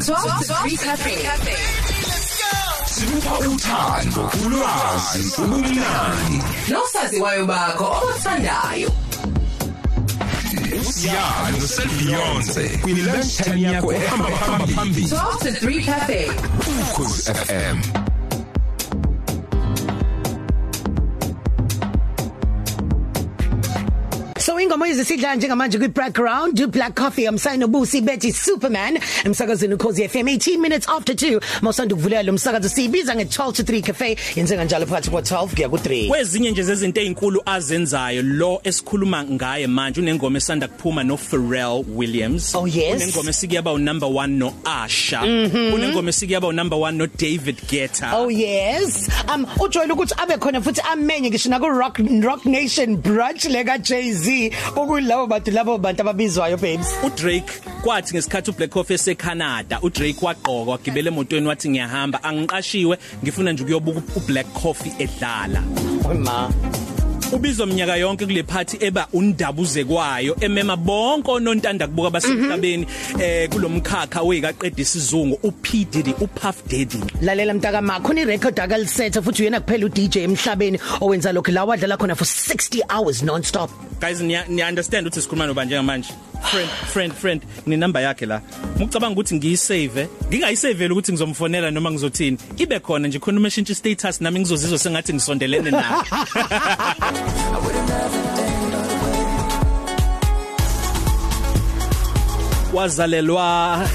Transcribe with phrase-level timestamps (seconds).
[0.00, 1.16] 12 to 3 Cafe.
[2.86, 6.42] Sikupha uthando, ulwazi, ubumnandi.
[6.68, 8.90] Nosaziwayo bakho obathandayo.
[10.92, 11.58] Siyalo
[11.98, 12.78] Beyonce.
[12.82, 15.06] Kwini lunch time yakho ehamba phambili.
[15.06, 16.30] 12 to 3 Cafe.
[16.82, 17.99] Ukhozi FM.
[24.50, 30.08] So ingoma ezisidla njengamanje kwi background do black coffee amsayino busi Betty Superman emsakazweni ukhozi
[30.08, 34.16] FM 18 minutes after 2 mawusanda ukuvulela lo msakazo sibiza nge 12 to 3 cafe
[34.36, 39.24] yenze kanjalo phakathi kwa 12 kuya ku 3 kwezinye nje zezinto ezinkulu azenzayo lo esikhuluma
[39.24, 43.02] ngaye manje unengoma esanda kuphuma no Pharrell Williams Oh, yes.
[43.02, 45.22] unengoma esikuyaba u number 1 no Asha
[45.74, 50.60] unengoma esikuyaba u number 1 no David Guetta Oh yes um ujwayele ukuthi abe khona
[50.60, 54.39] futhi amenye ngisho na ku Rock Rock Nation brunch leka Jay-Z
[54.76, 56.88] okuyilabo bantu labo bantu ababizwayo babes.
[57.06, 63.62] uDrake kwathi ngesikhathi uBlack Coffee eseCanada uDrake waqoka wagibela emotweni wathi ngiyahamba angiqashiwe ngifuna nje
[63.62, 65.62] ukuyobuka uBlack Coffee edlala.
[66.18, 66.50] Ma.
[67.32, 70.36] Ubizwa minyaka yonke kule party eba undabuze kwayo.
[70.40, 72.86] Emema bonke onontanda kubuka basemhlabeni
[73.20, 77.00] eh kulomkhakha wekaqeda isizungu uP Diddy uPuff Daddy.
[77.22, 81.96] Lalela mntaka makho ni record akalisetha futhi uyena kuphela uDJ emhlabeni owenza lokho la wadlala
[81.96, 83.70] khona for 60 hours non-stop.
[84.00, 86.08] Guys niya ni understand ukuthi sikhuluma noba njengamanje?
[86.40, 88.40] Friend friend friend ni number yakhe la.
[88.78, 92.38] Ngicabanga ukuthi ngiyisave ngingayisaveli ukuthi ngizomfonela noma ngizothini?
[92.56, 95.84] Ibe khona nje khona uma eshintsha status nami ngizozizwa sengathi ngisondelene naye.
[102.72, 103.88] Wazalelwa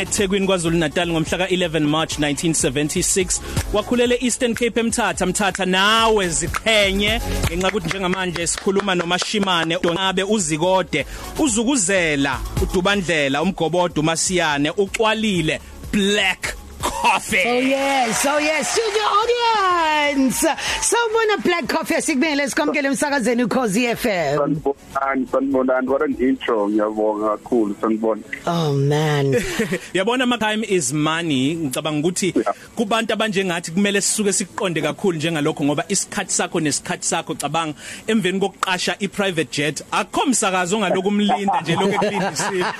[0.00, 3.40] eThekwini kwaZulu Natal ngomhla ka11 March 1976
[3.72, 5.26] wakhulela eEastern Cape eMthatha.
[5.26, 11.06] Mthatha nawe ziqhenye ngenxa ukuthi njengamanje sikhuluma nomashimane Donabe uzikode
[11.38, 15.60] uzukuzela udubandlela umgobodo umasiyane ucwalile
[15.92, 16.63] black.
[17.04, 17.42] Coffee.
[17.44, 20.40] Oh yes, oh yes, studio audience.
[20.80, 22.00] Someone a black coffee.
[22.00, 24.38] Sikumele sikwamkele emsakazweni ukhozi FM.
[24.38, 25.88] sanibonani sanibonani.
[25.88, 26.68] What an intro.
[26.68, 28.22] Ngiyabonga kakhulu sanibona.
[28.46, 29.32] Oh man.
[29.94, 31.56] yabona my time is money.
[31.56, 32.54] Ngicabanga ukuthi Yeah.
[32.76, 37.74] kubantu abanjengathi kumele sisuke siqonde kakhulu njengalokho ngoba isikhathi sakho nesikhathi sakho cabanga.
[38.06, 42.64] Emveni kokuqasha i private jet akho msakazo ongaloku umlinda nje lokho ekulindisile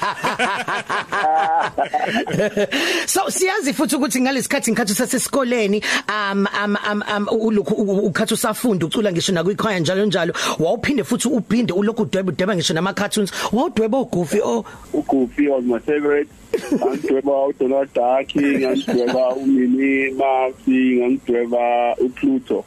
[3.07, 9.13] so siyazi futhi ukuthi ngalesikhathi ngikhathi sasesikoleni um um um, um ulokhu ukhathi usafunda ucula
[9.13, 14.41] ngisho nakwikhaya njalo njalo wawuphinde futhi uphinde ulokhu udweba udweba ngisho nama cartoons wawudweba uGoofy
[14.43, 16.29] oh uGoofy was my favorite.
[16.73, 22.65] Ngangidweba uDonald Duck ngangidweba uMini Maxi ngangidweba uPluto.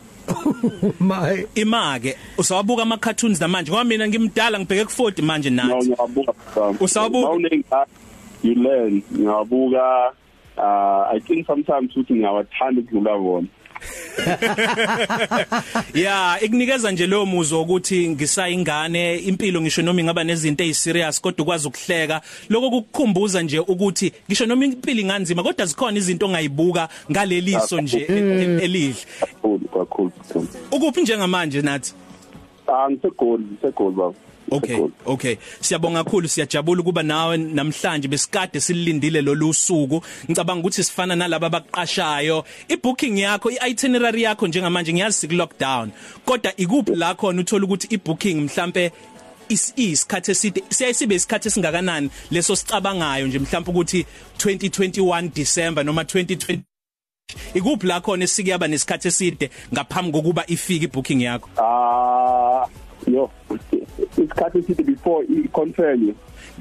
[0.99, 1.45] My.
[1.55, 3.71] Imake usawabuka ama cartoons namanje?
[3.71, 5.95] Ngoba mina ngimdala ngibheke ku 40 manje nathi.
[6.79, 7.85] Usawabuka?
[8.43, 9.01] you learn.
[9.11, 10.13] Ngiyabuka.
[10.57, 13.47] Uh i think sometimes futhi ngiyawathanda ukudlula bona
[15.93, 21.67] yeah ikunikeza nje lo muzo ukuthi ngisayingane impilo ngisho noma ingaba nezinto eziserious kodwa ukwazi
[21.67, 22.21] ukuhleka.
[22.49, 28.13] Lokho kukukhumbuza nje ukuthi ngisho noma impilo inganzima kodwa zikhona izinto ongayibuka ngaleliso nje e-
[28.13, 30.47] e- elihle kakhulu kakhulu kakhulu.
[30.71, 31.93] ukuphi njengamanje nathi?
[32.67, 34.26] Ah ngisegoli ngisegoli baba.
[34.51, 35.37] Okay okay.
[35.61, 42.45] Siyabonga kakhulu siyajabula ukuba nawe namhlanje besikade silindile lolu suku ngicabanga ukuthi sifana nalabo abaqashayo.
[42.67, 45.91] Ibooking yakho iitinerary yakho njengamanje ngiyazi siku lockdown
[46.25, 48.91] kodwa ikuphi la khona uthola ukuthi ibooking mhlambe
[49.49, 54.05] is isikhathi eside siyasibe isikhathi esingakanani leso sicabangayo nje mhlawumbe ukuthi
[54.37, 56.59] 2021 December noma 2020
[57.53, 61.49] ikuphi la khona esikuyaba nesikhathi eside ngaphambi kokuba ifike ibooking yakho?
[61.57, 62.67] Ah
[63.07, 63.29] yo
[64.23, 66.13] isikhathi sithi before i confirm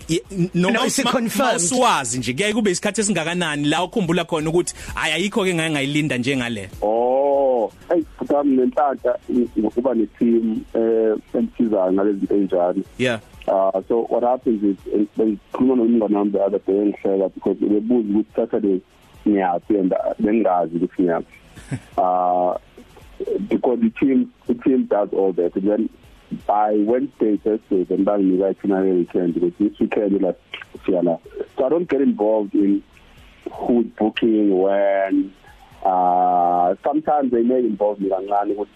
[0.08, 0.22] Ye-
[0.54, 1.52] noma isi-confirmed.
[1.52, 6.18] mawuswazi nje kuyaye kube isikhathi esingakanani la ukhumbula khona ukuthi hayi ayikho ke ngeke ngayilinda
[6.18, 9.18] njengale Oh, hey, kami nenhlanhla
[9.58, 12.82] ngokuba ne team eh emsizayo ngalezi zinto enjalo.
[12.98, 14.76] yeah Uh so what happens is
[15.16, 18.80] bengikhuluma nomngane nami the other day ngihleka because bebuza ukuthi Saturday
[19.28, 21.34] ngiyaphi and bengazi ukuthi ngiyaphi.
[21.96, 22.54] Uh
[23.48, 25.88] because the team the team does all that then
[26.46, 30.38] by Wednesday Thursday then banginika itinerary weekend because this weekend like
[30.84, 31.20] siyala
[31.56, 32.82] so I don't get involved in
[33.52, 35.32] who's booking when
[35.84, 38.68] uh sometimes they may involve me kancane ukuthi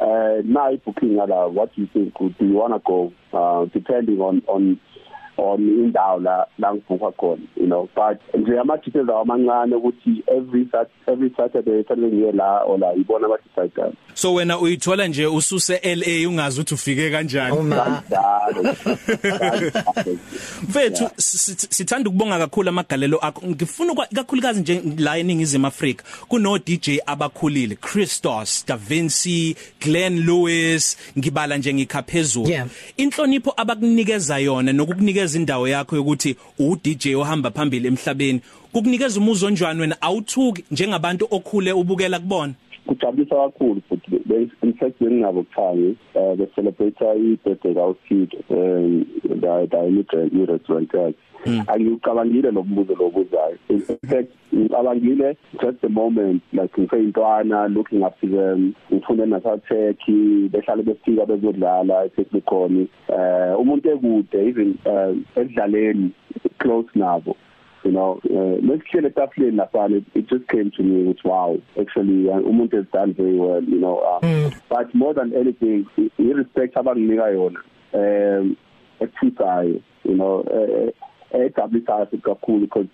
[0.00, 4.20] uh now booking ala what do you think do you want to go uh depending
[4.20, 4.78] on on
[5.38, 10.68] on indawo la la ngibhuka khona you know but nje ama details awamancane ukuthi every
[10.72, 15.80] Sat every Saturday Saturday ngiye la ola ibona ama decide so wena uyithola nje ususe
[15.94, 17.56] LA ungazi ukuthi ufike kanjani?
[17.58, 18.02] Uma
[20.62, 23.46] mfethu si- si- sithanda ukubonga kakhulu amagalelo akho.
[23.46, 30.96] Ngifuna ukwa- kakhulukazi nje la eningizimu Afrika kuno DJ abakhulile Christos Da Vinci Glenn Lewis
[31.18, 32.66] ngibala nje ngikhaphezulu Yeah.
[32.96, 38.40] inhlonipho abakunikeza yona nokukunikeza indawo yakho yokuthi u DJ ohamba phambili emhlabeni
[38.72, 40.02] kukunikeza umuzo onjwani wena?
[40.02, 42.52] Awuthuki njengabantu okhule ubukela kubona.
[42.88, 44.20] Kujabulisa kakhulu futhi
[44.62, 49.04] in fact benginabo kuthangi eh be celebrate i-birthday ka Kid um
[49.40, 51.14] da da immigrant restaurant yakhe
[51.66, 58.26] angicabangile lo mbuzo lobuzayo in fact ngicabangile just the moment like ngiseyintwana looking up to
[58.26, 66.10] them ngifunde nasa Turkey behlale befika bezodlala eTechnicon eh umuntu ekude even eh, ekudlaleni
[66.58, 67.36] close nabo.
[67.84, 72.30] You know uh, lesihlele etafuleni lapha it, it just came to me which wow actually
[72.30, 74.52] uh, umuntu has done very well you know uh, mm.
[74.68, 77.60] but more than anything i respect abanginika yona
[77.94, 78.56] um
[79.00, 80.92] ethusayo you know eh
[81.32, 82.88] ejabulisa kakhulu because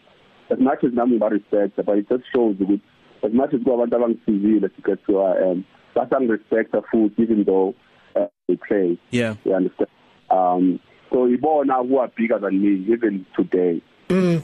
[0.50, 2.80] as much as nami ngiba respect but it just shows ukuthi
[3.22, 5.64] as much as kubantu abangisizile to get to where I am
[5.94, 7.74] basangi respect futhi even though
[8.16, 8.98] uh, they play.
[9.10, 9.36] Yeah.
[9.44, 9.90] You understand?
[10.30, 13.80] Um so ibona who are bigger than me even today.
[14.08, 14.42] Mm.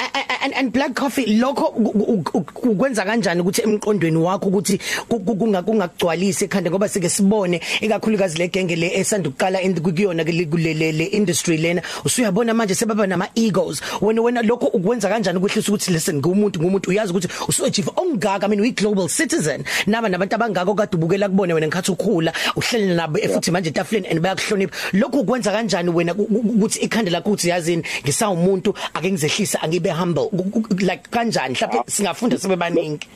[0.00, 4.48] A- a- and and black coffee lokho ku- ku- ku- kwenza kanjani ukuthi emqondweni wakho
[4.48, 4.78] ukuthi
[5.08, 6.70] ku- ku- kunga kungagcwalisi ekhanda?
[6.70, 11.82] Ngoba sike sibone ikakhulukazi le genge le esandukuqala in kuyona ke kulele le industry lena.
[12.04, 16.90] Usuyabona manje sebaba nama egos wena wena lokho ukwenza kanjani ukwehlisa ukuthi listen ngumuntu ngumuntu
[16.90, 19.64] uyazi ukuthi usojiva ongaka I mean we global citizen.
[19.86, 24.20] Naba nabantu abangaka okade ubukela kubone wena ngikhathi ukhula uhlele nabo futhi manje etafuleni and
[24.20, 24.74] bayakuhlonipha.
[24.92, 29.90] Lokho kwenza kanjani wena ku- ku- ukuthi ikhanda lakho uthi yazini ngisawumuntu ake ngizehlisa angibe
[29.90, 30.22] humble.
[30.22, 31.54] Ku- ku- like kanjani?
[31.54, 33.06] Mhlawumbe singafunda sibe baningi.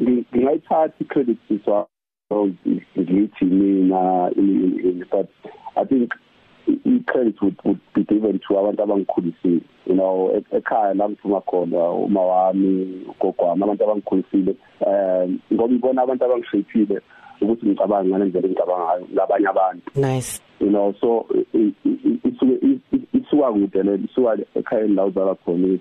[0.00, 1.86] Ngi- ngingayithatha i-credit siswa
[2.98, 5.28] ngithi mina in- in- in- but
[5.76, 6.12] i think
[6.68, 9.60] i- i-credit would, would be given to abantu abangikhulisile.
[9.86, 14.54] You know e- ekhaya la ngiphuma khona uma wami ugogo wami abantu abangikhulisile
[14.86, 17.00] um ngoba ngibona abantu abangishaphile
[17.40, 19.82] ukuthi ngicabange ngale ndlela engicabanga ngayo ngabanye abantu.
[20.00, 20.40] Nice.
[20.60, 25.04] You know so i- i- i- isuke i- i- isuka kude le isuka ekhayeni la
[25.06, 25.78] uzala khona.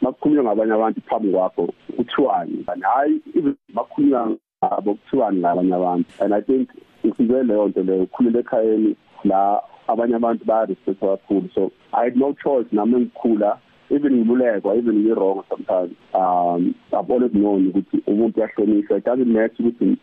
[0.00, 2.64] Makukhulunywa ngabanye abantu phambi kwakho kuthiwani?
[2.82, 6.08] Hayi even makukhulunywa ngabo kuthiwani ngabanye abantu.
[6.20, 6.68] And i think
[7.06, 11.48] ngifike leyo nto leyo ukhulele ekhayeni la abanye abantu bayarespect kakhulu.
[11.54, 13.58] So i had no choice nami ngikhula
[13.90, 15.96] even ngilulekwa even ngi-wrong sometimes.
[16.14, 18.98] Um abone kunona ukuthi umuntu uyahlonishwa.
[18.98, 19.96] It doesn't matter ukuthi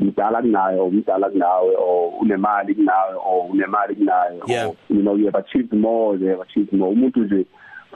[0.00, 4.68] umdala kunayo umdala kunawe or unemali kunawe or unemali kunayo Yeah.
[4.68, 6.92] or you know you have achieved more they have achieved more.
[6.92, 7.46] Umuntu nje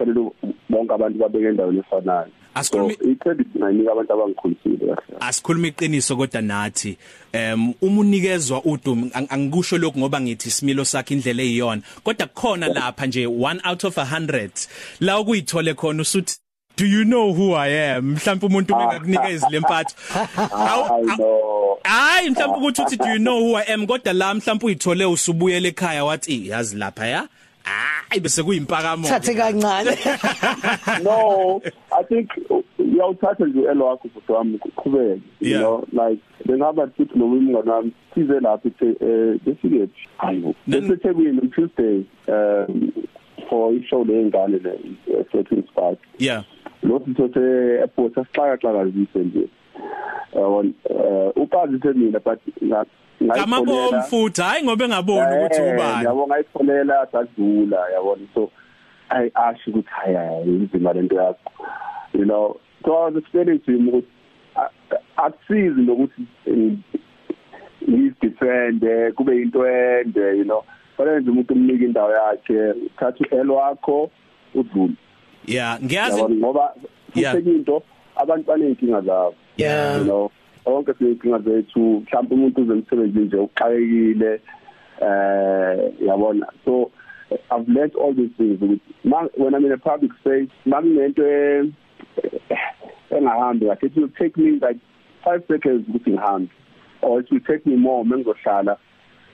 [0.00, 0.30] kufanele
[0.68, 2.26] bonke abantu babeke endaweni efanayo.
[2.26, 5.16] So Asikhulumi- i-credit ngayinika abantu abangikhulisile kahle.
[5.20, 6.96] Asikhuluma iqiniso kodwa nathi
[7.32, 12.68] em uma unikezwa udumo ang- angikusho lokho ngoba ngithi isimilo sakhe indlela eyiyona kodwa kukhona
[12.68, 14.68] lapha nje 1 out of 100
[15.00, 16.38] la ukuyithole khona usuthi
[16.76, 18.14] do you know who i am?
[18.14, 19.94] Mhlawumbe umuntu mengakunikeza lempatho
[20.52, 23.86] I know hayi mhlawumbe ukuthi uthi do you know who i am?
[23.86, 27.28] Kodwa la mhlawumbe uyithole usubuyele ekhaya wathi yazi lapha ya.
[27.64, 29.90] Hayi bese kuyimpakamo thathe kancane.
[31.04, 31.60] No
[31.92, 32.30] i think
[32.78, 35.60] uyawuthatha nje elo wakho futhi wami qhubeke you Yeah.
[35.60, 40.96] know like bengaba futhi nomunye umngane wami size lapha ethe eh besike hayibo Nan- bese
[41.02, 42.92] Thekwini on Tuesday um
[43.48, 46.42] for ishow lengane le Floating Spark yeah.
[46.82, 49.48] Lo sithe airport asixaka xakazise nje.
[50.34, 52.40] Yabona eh uqazise mina but
[53.24, 56.04] nga kamabom futhi hayi ngoba engaboni ukuthi ubani.
[56.04, 58.22] yabo ngayitholela sadlula yabona.
[58.34, 58.50] So
[59.10, 61.50] i asho ukuthi hayi inzima lento yakho.
[62.12, 64.08] You know so I was explaining to him ukuthi
[65.16, 66.22] akusizi nokuthi
[67.88, 70.64] ngizidefende kube into ende you know.
[70.96, 74.10] Fanele nje umuntu umnike indawo yakhe uthatha uelo wakho
[74.54, 74.94] udlule.
[75.46, 76.74] Yeah ngiyazi ngoba
[77.14, 77.34] Yeah.
[77.34, 77.82] futhi into
[78.16, 79.34] abantu baneyinkinga zabo.
[79.56, 79.98] Yeah.
[79.98, 80.30] you know?
[80.80, 84.40] Onke sinkinga zethu mhlawumbe umuntu uze emsebenzini nje uqayekile
[85.00, 86.46] eh yabona.
[86.64, 86.90] So
[87.50, 88.60] I've learned all these things
[89.36, 91.72] when I'm in a public space makunento e-
[93.10, 93.82] engahambi kahle.
[93.82, 94.78] It will take me like
[95.24, 96.50] 5 seconds ukuthi ngihambe
[97.02, 98.76] or it will take me more mengizohlala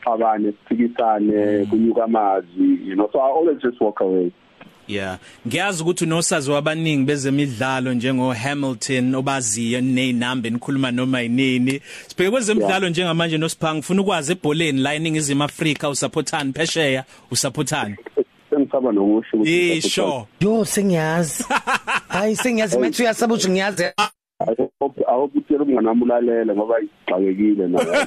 [0.07, 3.09] abane siphikisane kunyuka amazwi you know.
[3.13, 4.33] So I always just walk away.
[4.89, 11.81] Yeah, ngiyazi ukuthi unosazi wabaningi bezemidlalo njengo Hamilton obaziyo nezinamba enikhuluma noma yinini.
[12.07, 17.97] Sibheke kwezemidlalo njengamanje noSiphangi ufuna ukwazi ebholeni la eningizimu Afrika usupportani phesheya usupportani.
[18.61, 20.27] ngisaba nokusho ukuthi Eh sure.
[20.41, 21.45] yo sengiyazi
[22.09, 23.85] hayi sengiyazi manje uyasaba ukuthi ngiyazi
[25.09, 28.07] I hope I hope utshela umngane wami ulalele ngoba ixakekile naye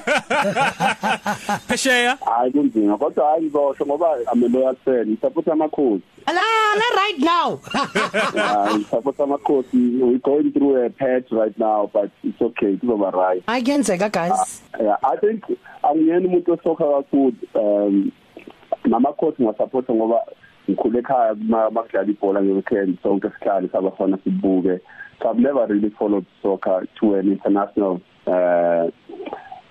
[1.68, 2.18] Phesheya.
[2.36, 6.02] hayi kunzima kodwa hayi ngizosho ngoba I'm a loyal fan support amakhosi.
[6.26, 6.40] Ala
[6.72, 7.56] ala right now.
[7.56, 13.42] Hayi support amakhosi we going through a patch right now but it's okay kuzoba right.
[13.46, 14.62] Ayenzeka guys.
[14.80, 15.44] Yeah i think
[15.82, 18.10] angiyeni umuntu osokha kakhulu um
[18.84, 20.20] namakhosi ngasupport ngoba
[20.70, 21.34] ngikhule ekhaya
[21.70, 24.78] makudlala ibhola ngeweekend sonke sihlale sabafana sibuke.
[24.78, 24.84] so
[25.28, 28.90] I've never really followed soccer to an international uh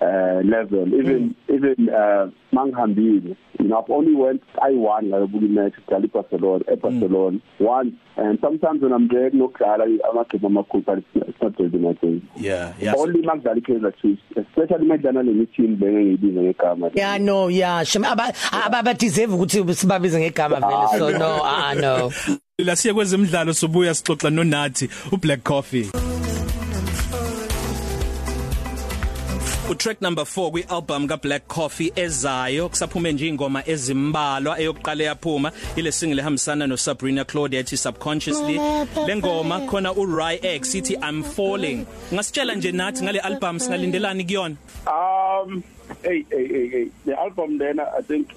[0.00, 1.54] uh level even mm.
[1.54, 6.64] even uh manghambile you know I've only went I won la buku match dali Barcelona
[6.72, 7.42] e Barcelona mm.
[7.60, 12.22] once and sometimes when I'm there nokudlala amagame amakhulu but it's not really my thing
[12.36, 12.94] Yeah, yeah.
[12.96, 18.04] only makudlala Kaizer Chiefs especially madlala le team benge ngiyibiza ngegama yeah no yeah shem
[18.04, 22.10] aba aba deserve ukuthi sibabize ngegama vele so no ah no
[22.64, 25.90] La siya kwezemidlalo sobuya sixoxa noNathi uBlack Coffee.
[29.70, 36.20] utrack number 4 kwialbum kaBlack Coffee ezayo kusaphume nje ingoma ezimbalwa eyokuqala yaphuma ile single
[36.20, 38.60] ehambisana noSabrina Claudia ethi subconsciously
[39.06, 45.62] lengoma khona uRy X ithi I'm falling ngasitshela nje nathi ngale album singalindelani kuyona Um,
[46.02, 46.86] hey, hey, hey, hey.
[47.06, 48.28] The album then, I think,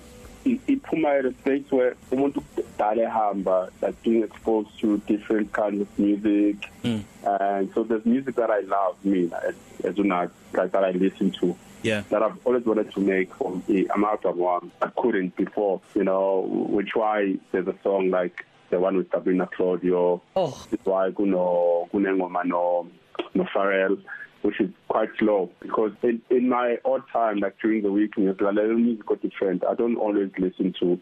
[0.46, 2.44] me at a space where umuntu
[2.78, 6.70] dale hamba, like being exposed to different kinds of music.
[6.84, 7.04] Mm.
[7.24, 11.32] And so there's music that I love, me, as, as know, like that I listen
[11.40, 11.56] to.
[11.84, 14.72] yeah That I've always wanted to make from the album one.
[14.82, 19.48] I couldn't before, you know, which why there's a song like the one with Sabrina
[19.56, 20.22] Claudio.
[20.36, 20.66] Oh.
[20.72, 22.88] It's why kuno kunengoma no
[23.34, 24.02] no Pharrell
[24.44, 28.76] which is quite slow because in, in my odd time like during the week ngiyalalela
[28.78, 29.64] music got different.
[29.66, 31.00] I don't always listen to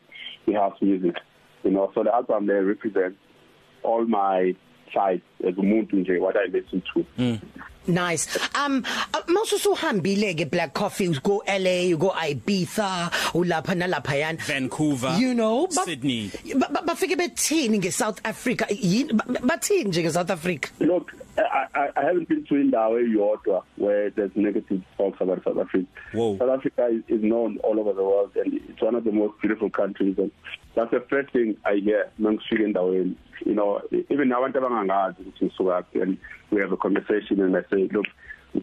[0.48, 1.16] the house music
[1.64, 1.92] you know.
[1.94, 3.18] So the album there represents
[3.84, 4.56] all my
[4.94, 7.06] sides as umuntu nje what I listen to.
[7.18, 7.40] Mm.
[7.88, 8.38] Nice.
[8.54, 8.84] Um
[9.28, 15.34] mawususu uhambile ke Black Coffee go LA you go Ibiza ulapha nalapha yana Vancouver you
[15.34, 16.30] know Sydney.
[16.86, 19.14] bafike bethini nge South Africa yini?
[19.14, 20.70] Bathini nje nge South Africa?
[20.80, 25.58] Look I, I I haven't been to indawo eyodwa where there's negative talks about South
[25.58, 25.88] Africa.
[26.14, 26.38] Whoa.
[26.38, 29.40] South Africa is, is known all over the world and it's one of the most
[29.42, 30.32] beautiful countries and
[30.76, 33.16] that's the first thing I hear mangifika endaweni.
[33.46, 36.18] You know, even abantu abangangazi ukuthi ngisuka and
[36.52, 38.06] we have a conversation and I say look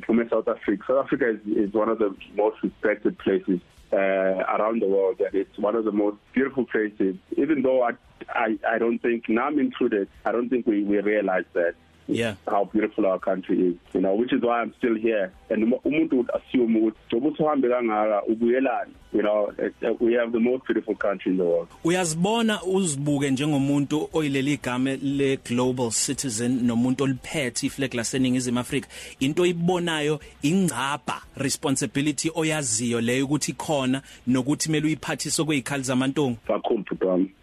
[0.04, 0.84] from South Africa.
[0.86, 3.60] South Africa is, is one of the most respected places
[3.92, 7.92] uh, around the world and it's one of the most beautiful places even though I
[8.28, 11.74] I I don't think now I'm included I don't think we we realize that
[12.08, 12.34] yeah.
[12.46, 15.32] How beautiful our country is you know which is why I'm still here.
[15.50, 19.52] And umuntu would assume ukuthi njengoba uhambe kangaka ubuyelana you know
[20.00, 21.68] we have the most beautiful country in the world.
[21.84, 28.88] Uyazibona uzibuke njengomuntu oyileli igama le global citizen nomuntu oliphethe iflag laseningizimu Afrika.
[29.20, 36.36] Into oyibonayo ingcaba responsibility oyaziyo leyo ukuthi khona nokuthi kumele uyiphathise kwezikhali zamantonga.
[36.46, 36.84] Kakhulu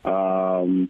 [0.05, 0.88] um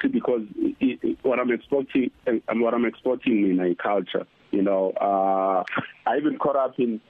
[0.00, 0.42] mostly because
[0.80, 5.64] it, it, what I'm exporting and what I'm exporting in a culture you know uh
[6.06, 7.00] I even caught up in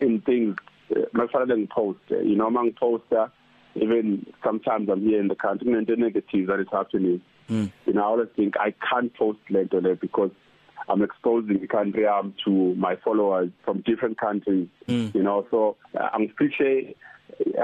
[0.00, 0.56] in things
[1.12, 3.30] makufanele ngipost you know mangiposta
[3.74, 7.72] even sometimes I'm here in the country kunento negative that is happening mm.
[7.86, 10.30] you know I always think I can't post lento le because
[10.88, 15.14] I'm exposing the country um to my followers from different countries mm.
[15.14, 16.94] you know so uh, angifihle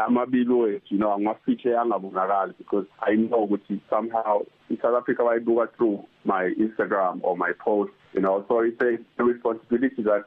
[0.06, 5.68] amabili wethu you know angafihle angabonakali because I know ukuthi somehow in South Africa bayibuka
[5.76, 8.44] through my Instagram or my post you know.
[8.48, 8.80] So it's
[9.18, 10.24] a responsibility that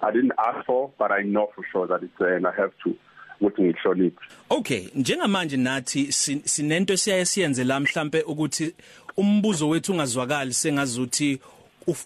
[0.00, 2.72] I didn't ask for but I know for sure that it's there and I have
[2.84, 2.94] to
[3.40, 4.18] ukuthi ngihloniphe.
[4.50, 6.12] Okay njengamanje nathi
[6.44, 8.74] sinento siyaye siyenze la mhlambe ukuthi
[9.16, 11.40] umbuzo wethu ungazwakali sengazuthi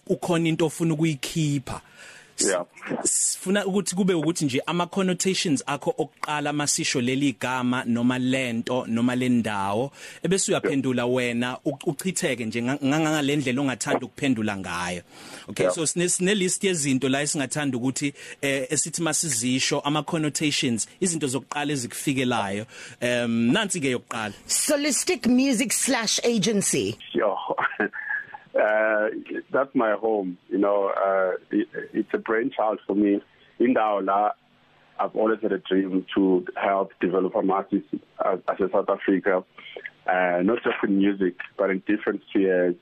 [0.07, 1.81] ukhona into ofuna ukuyikhipha.
[2.39, 2.65] Yeah.
[3.03, 9.15] Sifuna ukuthi kube ukuthi nje ama connotations akho okuqala masisho leli gama noma lento noma
[9.15, 9.91] lendawo
[10.23, 15.01] ebese uyaphendula wena uchitheke nje ngangalendlela ongathanda ukuphendula ngayo.
[15.47, 21.73] Okay so sine list yezinto la esingathanda ukuthi eh esithi masizisho ama connotations izinto zokuqala
[21.73, 22.65] ezikufikelayo.
[23.01, 24.33] Um nansi ke yokuqala.
[24.47, 26.97] Solistic Music/Agency.
[27.13, 27.37] Yo.
[28.55, 29.09] Uh
[29.51, 33.21] that's my home you know uh it, it's a brainchild for me.
[33.59, 34.31] Indawo la
[34.97, 37.89] I've always had a dream to help develop artists
[38.25, 39.43] as, as a South Africa
[40.07, 42.75] uh not just in music but in different spheres.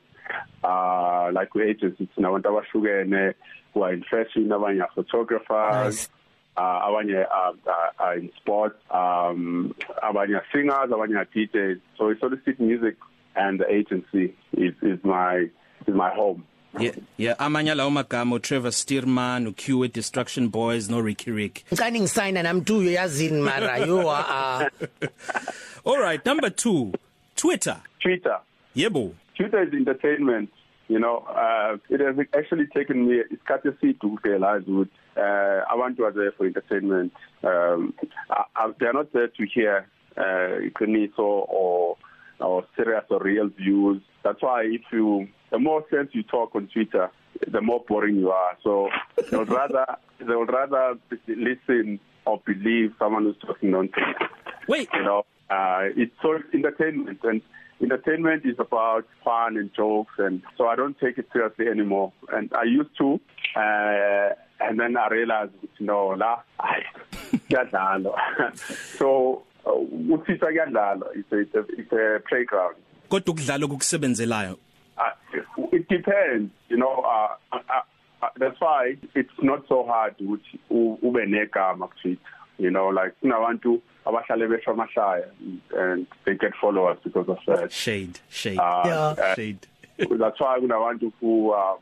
[0.63, 3.33] Uh like we agencies nabantu abahlukene
[3.73, 6.09] who are in fashion abanye photographers nice.
[6.57, 12.09] uh, abanye are, are, are in sports um abanye are singers abanye are DJs so
[12.09, 12.95] it's solicit music
[13.35, 15.49] and the agency is is my
[15.87, 16.43] is my home
[16.79, 21.63] Yeah, yeah, amanye lawo magama Trevor Steerman, uQ Destruction Boys no Ricky Rick.
[21.71, 24.69] ngicane ngisayina namtuyo yazini mara yo a
[25.85, 26.93] All right, number 2,
[27.35, 27.77] Twitter.
[28.01, 28.39] Twitter
[28.75, 29.13] Yebo.
[29.37, 30.49] Twitter is entertainment.
[30.87, 36.11] You know, uh, it has actually taken me isikhathi to realize ukuthi uh, abantu are
[36.11, 37.13] there for entertainment.
[37.43, 37.93] Um,
[38.29, 39.87] I, I, they are not there to hear
[40.17, 41.97] uh, iqiniso or
[42.39, 44.01] or serious or real views.
[44.23, 47.11] That's why if you, the more sense you talk on Twitter,
[47.47, 48.57] the more boring you are.
[48.63, 48.89] So
[49.29, 49.85] they would rather
[50.19, 54.17] they would rather listen or believe someone who's talking nonsense.
[54.67, 57.41] Wait, you know uh it's so entertainment and
[57.81, 62.49] entertainment is about fun and jokes and so I don't take it seriously anymore and
[62.53, 63.19] I used to
[63.55, 64.29] uh
[64.65, 66.39] and then I realized you know la
[67.49, 68.15] kuyadlalwa
[68.99, 72.77] so uthi kuyadlalwa it's a, it's a it's a playground
[73.09, 74.57] kodwa ukudlala okukusebenzelayo.
[74.97, 75.11] Uh,
[75.71, 77.59] it depends you know uh, uh,
[78.21, 82.21] uh that's why it's not so hard ukuthi u- ube negama ku Twitter
[82.59, 85.27] you know like kunabantu abahlale besho amahlaya
[85.77, 88.59] and they get followers because of that Shade, shade.
[88.59, 89.23] uh, Yeah.
[89.25, 89.67] uh, Shade.
[89.97, 91.75] that's why kunabantu who uh,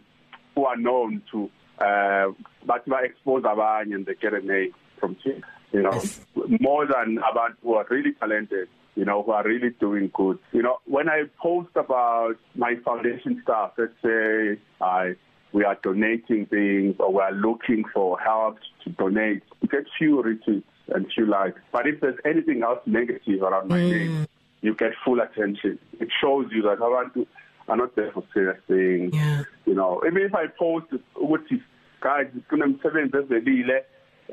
[0.56, 1.50] who are known to
[1.80, 2.27] uh
[2.65, 5.41] but ba expose abanye and they get a name from Twitter
[5.74, 6.20] you know yes.
[6.60, 10.39] more than abantu who are really talented you know who are really doing good.
[10.51, 15.15] You know when i post about my foundation stuff let's say i
[15.53, 20.21] we are donating things or we are looking for help to donate you get few
[20.21, 21.60] retweets and few likes.
[21.71, 23.91] But if there's anything else negative around my mm.
[23.91, 24.27] name
[24.62, 25.79] you get full attention.
[26.00, 27.25] It shows you that abantu
[27.67, 29.13] are not there for serious things.
[29.13, 29.43] Yeah.
[29.65, 31.62] you know even if i post ukuthi
[32.01, 33.77] guys kunemsebenzi ezelile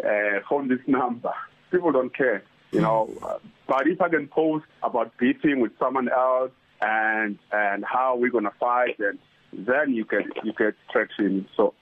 [0.04, 1.34] uh phone this number.
[1.70, 2.42] People don't care.
[2.72, 7.84] You know uh, but if i can post about beating with someone else and and
[7.84, 9.18] how we're going to fight and
[9.52, 11.74] then you get you get traction so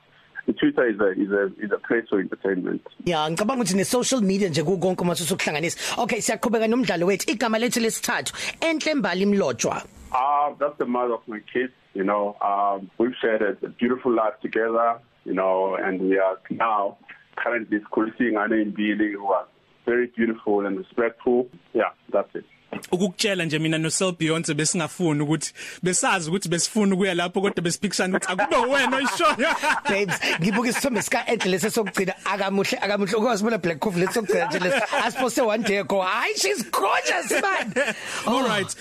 [0.61, 4.21] Twitter is a is a is a place for entertainment ya ngicabanga ukuthi ne social
[4.21, 9.83] media nje kukonke uma sokuhlanganisa okay siyaqhubeka nomdlalo wethu igama lethu lesithathu enhle mbali imlotshwa
[10.12, 11.73] Uh, that's the mother of my kids.
[11.93, 14.99] You know, um, we've shared a, a beautiful life together.
[15.25, 16.97] You know, and we are now
[17.37, 19.47] currently schooling and Billy, who are
[19.86, 21.49] very beautiful and respectful.
[21.72, 22.44] Yeah, that's it.
[22.92, 28.16] ukukutshela nje mina no Sel Beyonce besingafuni ukuthi besazi ukuthi besifuna ukuya lapho kodwa besiphikisana
[28.16, 29.49] ukuthi akube wena oyishoyo
[29.88, 35.40] babes ngibuka isithombe sika enhle lesokugcina akamuhle akamuhle ukwazibona black coffee lesokugcina nje lesi asiposte
[35.40, 37.72] one day ago hi she's gorgeous man
[38.26, 38.76] all right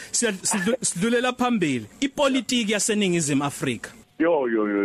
[0.82, 4.68] sidlulela phambili ipolitiki yaseningizimu Afrika yo, yo.
[4.68, 4.85] yo.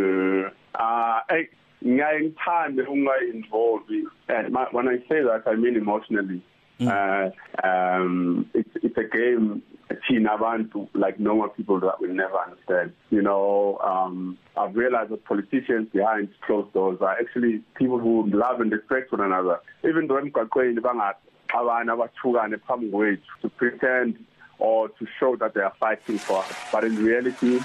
[1.82, 3.90] Uh, hey, ngiyaye ngithande ungayi involved
[4.28, 6.42] and my, when I say that I mean emotionally.
[6.80, 6.88] Mm.
[6.88, 9.62] Uh, um, it's it's a game
[10.08, 12.92] thina abantu like normal people that will never understand.
[13.10, 18.60] You know, um, I've realized that politicians behind closed doors are actually people who love
[18.60, 19.60] and respect one another.
[19.84, 21.16] Even though emgaqweni bangathi
[21.54, 24.18] abana abathukane phambi kwethu to pretend
[24.58, 26.54] or to show that they are fighting for us.
[26.72, 27.60] But in reality,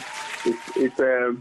[0.45, 1.35] it's it's a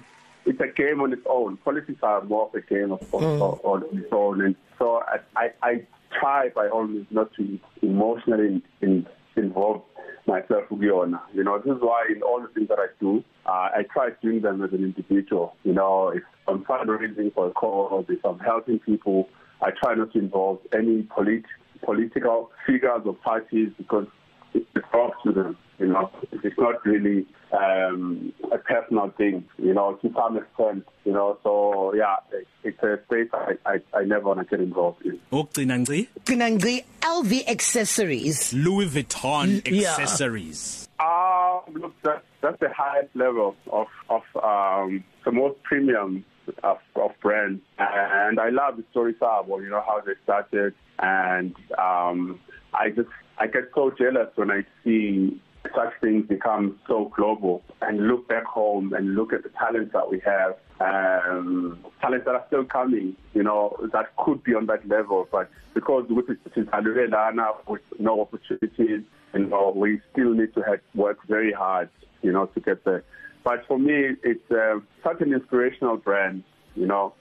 [0.47, 1.57] it's a game on its own.
[1.59, 3.65] Politics are more of a game of, of, mm.
[3.65, 5.87] on its own, and so I, I I
[6.19, 9.83] try by all means not to emotionally in, in, involve
[10.27, 11.21] myself with Yona.
[11.33, 14.11] You know, this is why in all the things that I do, uh, I try
[14.23, 15.55] doing them as an individual.
[15.65, 19.29] You know, if I'm fundraising for a cause, if I'm helping people,
[19.61, 21.45] I try not to involve any polit-
[21.85, 24.07] political figures or parties because
[24.55, 25.57] it belongs to them.
[25.79, 29.45] You know, it's not really um, a personal thing.
[29.59, 30.87] You know, to some extent.
[31.05, 32.17] You know, so yeah,
[32.63, 35.19] it's a space I I, I never want to get involved in.
[35.33, 39.91] okugcina ngci gcina ngci LV accessories Louis Vuitton Yeah.
[39.91, 46.25] accessories Uh, look, that, that's the highest level of of um, the most premium
[46.63, 49.59] of, of brands, and I love the story Sabo.
[49.59, 52.39] You know how they started, and um,
[52.73, 55.41] I just I get so jealous when I see
[55.75, 60.11] such things become so global, and look back home and look at the talents that
[60.11, 63.17] we have, um, talents that are still coming.
[63.33, 67.83] You know that could be on that level, but because with it is Lana with
[67.99, 69.03] no opportunities.
[69.33, 71.89] You know, we still need to have, work very hard,
[72.23, 73.03] you know, to get there.
[73.43, 76.45] But for me, it's uh, such an inspirational brand,
[76.77, 77.15] you know.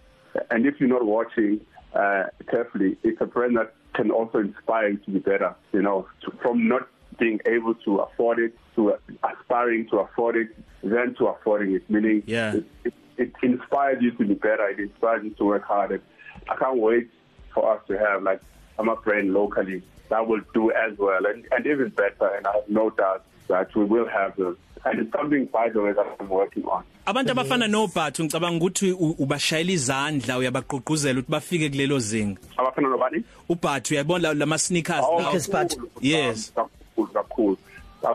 [0.52, 1.62] And if you're not watching
[1.94, 6.08] uh, carefully, it's a brand that can also inspire you to be better, you know,
[6.22, 6.88] to, from not
[7.20, 10.48] being able to afford it to aspiring to afford it,
[10.84, 11.88] then to affording it.
[11.90, 12.56] Meaning, Yeah.
[12.56, 14.68] it, it, it inspires you to be better.
[14.70, 16.02] It inspires you to work harder.
[16.50, 17.10] I can't wait
[17.54, 18.42] for us to have like
[18.80, 22.28] I'm a friend locally that will do as well and, and even better.
[22.36, 24.58] And I have no doubt that we will have those.
[24.86, 26.84] And it's something, by the way, that I'm working on.
[27.06, 33.24] abantu abafana noBhathu ngicabanga ukuthi ubashayela izandla uyabagqugquzela ukuthi bafike kulelo zinga Abafana nobani?
[33.50, 36.52] uBhathu uyabona la- lama sneakers Oh, lawo Yes, but- Yes.
[36.96, 37.58] Cool, cool.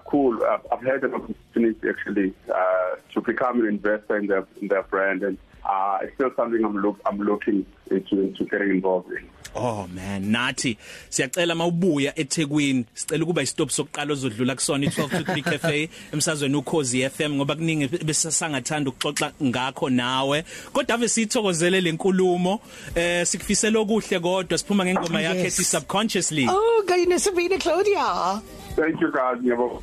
[0.04, 0.44] Cool.
[0.44, 4.82] I've, I've had an opportunity actually uh, to become an investor in their in their
[4.82, 9.24] brand, and uh, it's still something I'm look I'm looking into into getting involved in.
[9.54, 10.76] Oh man nathi
[11.08, 17.10] siyacela mawubuya eThekwini sicela ukuba istop sokuqala ozodlula kusona i12 to 3 cafe emsazweni ukhozi
[17.10, 22.60] FM ngoba kuningi besasangathanda ukuxoxa ngakho nawe kodwa ave sithokozele lenkulumo
[22.94, 28.40] eh sikufisela okuhle kodwa siphuma ngengoma yakhe ethi subconsciously Oh, kayinesibini Claudia.
[28.76, 29.38] Thank you guys.
[29.40, 29.80] Ngiyabonga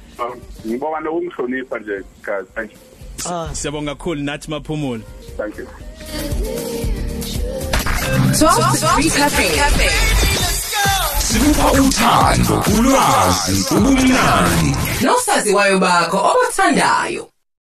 [0.68, 2.46] ngibonga nokungihlonipha nje guys.
[2.56, 2.80] Thank you.
[3.56, 5.04] siyabonga kakhulu nathi maphumulo
[5.38, 6.95] Thank you.
[8.06, 9.90] 12 to 3 Cafe.
[11.20, 14.76] Sikupha uthando, ulwazi, ubumnandi.
[15.02, 17.28] Nosaziwayo bakho obathandayo.